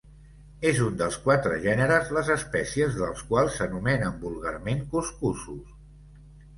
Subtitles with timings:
[0.69, 5.83] És un dels quatre gèneres les espècies dels quals s'anomenen vulgarment cuscussos.